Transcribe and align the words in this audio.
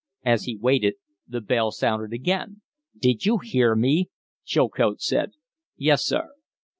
As 0.25 0.45
he 0.45 0.57
waited, 0.57 0.95
the 1.27 1.41
bell 1.41 1.69
sounded 1.69 2.11
again. 2.11 2.61
"Did 2.97 3.27
you 3.27 3.37
hear 3.37 3.75
me?" 3.75 4.09
Chilcote 4.43 4.99
said. 5.01 5.33
"Yes, 5.77 6.03
sir." 6.03 6.31